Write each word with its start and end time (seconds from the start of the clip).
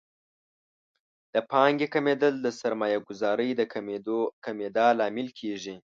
د 1.33 1.35
پانګې 1.51 1.87
کمیدل 1.95 2.33
د 2.41 2.47
سرمایه 2.59 2.99
ګذارۍ 3.07 3.49
د 3.55 3.61
کمیدا 4.45 4.87
لامل 4.99 5.27
کیږي. 5.39 5.75